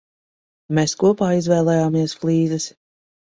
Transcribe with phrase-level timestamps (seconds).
[0.77, 2.67] Mēs kopā izvēlējāmies flīzes.